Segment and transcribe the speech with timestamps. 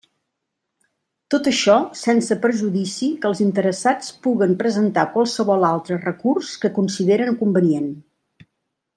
[1.33, 7.93] Tot això sense perjudici que els interessats puguen presentar qualsevol altre recurs que consideren convenient.